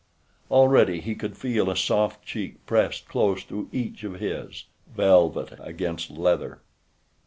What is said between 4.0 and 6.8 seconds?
of his—velvet against leather.